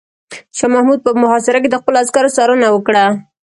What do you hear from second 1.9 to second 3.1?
عسکرو څارنه وکړه.